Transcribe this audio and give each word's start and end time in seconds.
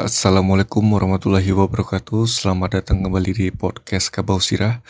Assalamualaikum 0.00 0.80
warahmatullahi 0.96 1.52
wabarakatuh. 1.52 2.24
Selamat 2.24 2.80
datang 2.80 3.04
kembali 3.04 3.36
di 3.36 3.46
podcast 3.52 4.08
Kabau 4.08 4.40
Sirah. 4.40 4.80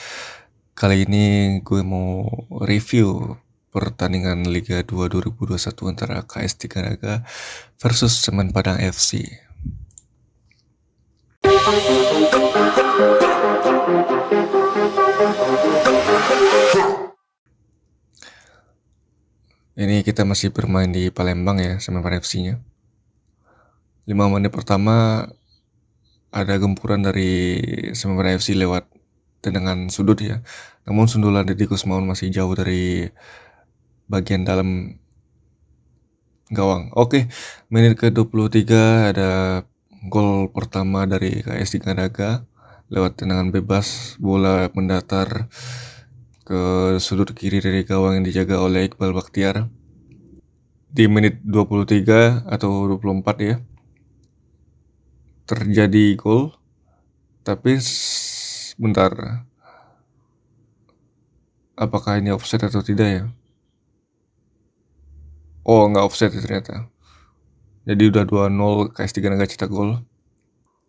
Kali 0.79 1.03
ini 1.03 1.58
gue 1.67 1.83
mau 1.83 2.31
review 2.63 3.35
pertandingan 3.75 4.47
Liga 4.47 4.87
2 4.87 5.11
2021 5.11 5.90
antara 5.90 6.22
KS 6.22 6.62
Naga 6.79 7.26
versus 7.83 8.22
Semen 8.22 8.54
Padang 8.54 8.79
FC 8.79 9.26
Ini 19.75 20.06
kita 20.06 20.23
masih 20.23 20.55
bermain 20.55 20.95
di 20.95 21.11
Palembang 21.11 21.59
ya, 21.59 21.83
Semen 21.83 21.98
Padang 21.98 22.23
FC-nya 22.23 22.62
5 24.10 24.34
menit 24.34 24.50
pertama 24.50 25.23
ada 26.34 26.55
gempuran 26.59 26.98
dari 26.98 27.62
Semarang 27.95 28.42
FC 28.42 28.59
lewat 28.59 28.91
tendangan 29.38 29.86
sudut 29.86 30.19
ya. 30.19 30.42
Namun 30.83 31.06
sundulan 31.06 31.46
Deddy 31.46 31.70
Kusmaun 31.70 32.10
masih 32.10 32.34
jauh 32.34 32.50
dari 32.59 33.06
bagian 34.10 34.42
dalam 34.42 34.98
gawang. 36.50 36.91
Oke, 36.98 37.30
menit 37.70 37.95
ke-23 38.02 38.66
ada 39.14 39.62
gol 40.11 40.50
pertama 40.50 41.06
dari 41.06 41.47
KS 41.47 41.78
Gadaga 41.78 42.42
lewat 42.91 43.22
tendangan 43.22 43.55
bebas 43.55 44.19
bola 44.19 44.66
mendatar 44.74 45.47
ke 46.42 46.62
sudut 46.98 47.30
kiri 47.30 47.62
dari 47.62 47.86
gawang 47.86 48.19
yang 48.19 48.27
dijaga 48.27 48.58
oleh 48.58 48.91
Iqbal 48.91 49.14
Bakhtiar 49.14 49.70
di 50.91 51.06
menit 51.06 51.39
23 51.47 52.50
atau 52.50 52.91
24 52.98 53.47
ya 53.47 53.62
terjadi 55.51 56.15
gol 56.15 56.55
tapi 57.43 57.83
sebentar 57.83 59.11
apakah 61.81 62.20
ini 62.20 62.29
offset 62.31 62.61
atau 62.61 62.84
tidak 62.84 63.09
ya? 63.09 63.25
Oh 65.65 65.89
nggak 65.89 66.05
offset 66.05 66.31
ya 66.37 66.45
ternyata. 66.45 66.92
Jadi 67.89 68.03
udah 68.12 68.25
2-0 68.29 68.92
KS3 68.92 69.19
nggak 69.33 69.51
cetak 69.57 69.73
gol. 69.73 70.05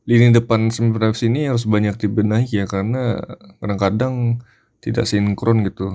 Lini 0.03 0.35
depan 0.35 0.67
Semper 0.67 1.15
ini 1.23 1.47
harus 1.47 1.63
banyak 1.63 1.95
dibenahi 1.95 2.61
ya 2.61 2.65
karena 2.67 3.21
kadang-kadang 3.63 4.43
tidak 4.83 5.05
sinkron 5.07 5.63
gitu 5.63 5.93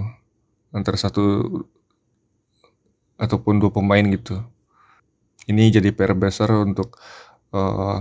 antara 0.71 0.97
satu 0.97 1.45
ataupun 3.21 3.61
dua 3.61 3.71
pemain 3.75 4.05
gitu. 4.09 4.41
Ini 5.47 5.71
jadi 5.71 5.93
PR 5.93 6.17
besar 6.17 6.51
untuk 6.65 6.99
uh, 7.55 8.01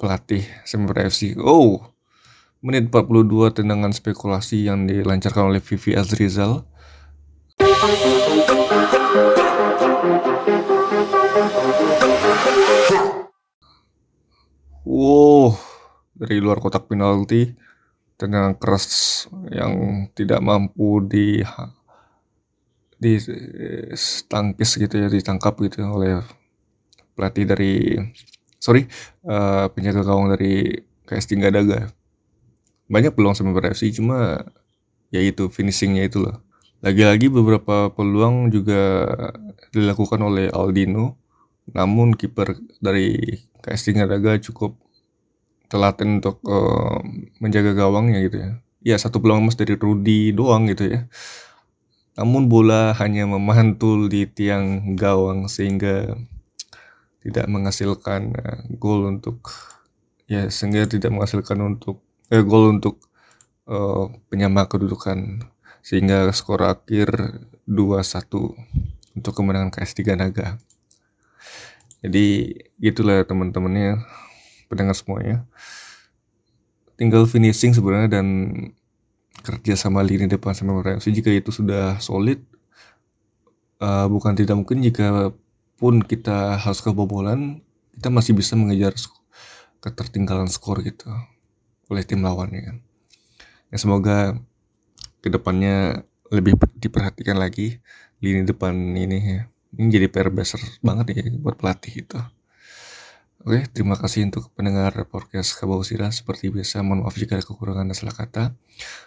pelatih 0.00 0.40
Semper 0.64 1.12
FC. 1.12 1.36
Oh, 1.36 1.84
menit 2.64 2.88
42 2.88 3.52
tendangan 3.52 3.92
spekulasi 3.92 4.64
yang 4.64 4.88
dilancarkan 4.88 5.52
oleh 5.52 5.60
Vivi 5.60 5.92
Azrizal. 5.92 6.64
Wow, 14.88 15.52
dari 16.16 16.40
luar 16.40 16.64
kotak 16.64 16.88
penalti 16.88 17.52
tendangan 18.16 18.56
keras 18.56 19.28
yang 19.52 20.04
tidak 20.16 20.40
mampu 20.40 21.04
di 21.04 21.40
di 23.00 23.16
tangkis 24.28 24.76
gitu 24.76 24.92
ya 25.00 25.08
ditangkap 25.08 25.56
gitu 25.64 25.88
oleh 25.88 26.20
pelatih 27.16 27.48
dari 27.48 27.96
sorry 28.60 28.86
uh, 29.24 29.72
penjaga 29.72 30.04
gawang 30.04 30.30
dari 30.30 30.84
KS 31.08 31.32
Tingga 31.32 31.50
Daga 31.50 31.90
banyak 32.90 33.14
peluang 33.14 33.38
sama 33.38 33.54
FC 33.54 33.94
cuma 33.94 34.42
ya 35.14 35.22
itu 35.22 35.46
finishingnya 35.46 36.10
itu 36.10 36.18
loh. 36.26 36.42
Lagi-lagi 36.82 37.30
beberapa 37.30 37.92
peluang 37.94 38.50
juga 38.50 39.06
dilakukan 39.70 40.18
oleh 40.18 40.50
Aldino 40.50 41.14
namun 41.70 42.18
kiper 42.18 42.58
dari 42.82 43.38
KS 43.62 43.94
Tingga 43.94 44.10
Daga 44.10 44.42
cukup 44.42 44.74
telaten 45.70 46.18
untuk 46.18 46.42
uh, 46.50 46.98
menjaga 47.38 47.78
gawangnya 47.78 48.26
gitu 48.26 48.36
ya. 48.42 48.50
Ya 48.82 48.96
satu 48.98 49.22
peluang 49.22 49.46
emas 49.46 49.54
dari 49.54 49.78
Rudy 49.78 50.34
doang 50.34 50.66
gitu 50.66 50.90
ya. 50.90 51.06
Namun 52.18 52.50
bola 52.50 52.90
hanya 52.98 53.22
memantul 53.30 54.10
di 54.10 54.26
tiang 54.26 54.98
gawang 54.98 55.46
sehingga 55.46 56.18
tidak 57.20 57.46
menghasilkan 57.46 58.32
uh, 58.36 58.60
gol 58.80 59.08
untuk 59.08 59.52
ya 60.30 60.48
sehingga 60.48 60.88
tidak 60.88 61.10
menghasilkan 61.12 61.58
untuk 61.60 62.00
eh, 62.32 62.40
gol 62.44 62.76
untuk 62.80 63.02
uh, 63.68 64.08
penyama 64.32 64.64
kedudukan 64.70 65.44
sehingga 65.80 66.28
skor 66.32 66.64
akhir 66.64 67.40
2-1 67.64 69.16
untuk 69.16 69.32
kemenangan 69.32 69.72
KS3 69.72 70.00
Naga. 70.16 70.60
Jadi 72.00 72.56
gitulah 72.80 73.24
teman-temannya 73.28 74.00
pendengar 74.72 74.96
semuanya. 74.96 75.44
Tinggal 76.96 77.24
finishing 77.28 77.72
sebenarnya 77.72 78.20
dan 78.20 78.26
kerja 79.40 79.76
sama 79.76 80.04
lini 80.04 80.28
depan 80.28 80.52
sama 80.52 80.84
reaksi 80.84 81.12
jika 81.16 81.32
itu 81.32 81.48
sudah 81.48 81.96
solid 81.96 82.44
uh, 83.80 84.06
bukan 84.06 84.36
tidak 84.36 84.60
mungkin 84.60 84.84
jika 84.84 85.32
pun 85.80 86.04
kita 86.04 86.60
harus 86.60 86.84
kebobolan, 86.84 87.64
kita 87.96 88.12
masih 88.12 88.36
bisa 88.36 88.52
mengejar 88.54 88.92
ketertinggalan 89.80 90.46
skor 90.52 90.84
gitu 90.84 91.08
oleh 91.88 92.04
tim 92.04 92.20
lawan 92.20 92.52
ya 92.52 92.62
kan. 92.70 92.76
Ya 93.72 93.76
semoga 93.80 94.36
ke 95.24 95.28
depannya 95.32 96.04
lebih 96.28 96.60
diperhatikan 96.78 97.40
lagi 97.40 97.80
lini 98.20 98.44
depan 98.44 98.76
ini 98.76 99.18
ya. 99.18 99.42
Ini 99.74 99.88
jadi 99.88 100.06
PR 100.12 100.28
besar 100.28 100.60
banget 100.84 101.16
ya 101.16 101.24
buat 101.40 101.56
pelatih 101.56 102.04
itu. 102.04 102.20
Oke, 103.40 103.64
terima 103.72 103.96
kasih 103.96 104.28
untuk 104.28 104.52
pendengar 104.52 104.92
podcast 105.08 105.56
Kabau 105.56 105.80
Sira. 105.80 106.12
Seperti 106.12 106.52
biasa, 106.52 106.84
mohon 106.84 107.08
maaf 107.08 107.16
jika 107.16 107.40
ada 107.40 107.44
kekurangan 107.48 107.88
dan 107.88 107.96
salah 107.96 108.12
kata. 108.12 108.52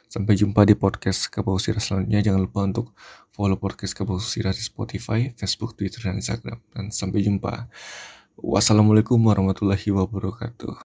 Sampai 0.09 0.33
jumpa 0.33 0.65
di 0.65 0.73
podcast 0.73 1.29
Kabau 1.29 1.61
Sira 1.61 1.77
selanjutnya. 1.77 2.25
Jangan 2.25 2.41
lupa 2.41 2.65
untuk 2.65 2.97
follow 3.29 3.61
podcast 3.61 3.93
Kabau 3.93 4.17
Sira 4.17 4.49
di 4.49 4.65
Spotify, 4.65 5.29
Facebook, 5.37 5.77
Twitter, 5.77 6.09
dan 6.09 6.17
Instagram. 6.17 6.57
Dan 6.73 6.89
sampai 6.89 7.21
jumpa. 7.21 7.69
Wassalamualaikum 8.33 9.21
warahmatullahi 9.21 9.93
wabarakatuh. 9.93 10.81